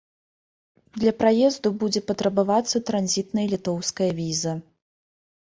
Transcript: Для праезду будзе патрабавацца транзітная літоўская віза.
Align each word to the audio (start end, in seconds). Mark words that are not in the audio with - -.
Для 1.01 1.11
праезду 1.19 1.67
будзе 1.83 2.01
патрабавацца 2.13 2.77
транзітная 2.89 3.45
літоўская 3.53 4.11
віза. 4.23 4.53